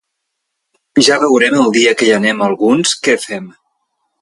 Ja 1.07 1.17
veurem 1.25 1.59
el 1.65 1.69
dia 1.77 1.93
que 1.99 2.09
hi 2.09 2.15
anem 2.17 2.41
alguns, 2.49 2.99
què 3.07 3.19
fem. 3.29 3.47